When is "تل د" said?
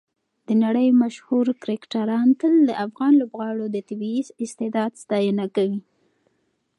2.39-2.71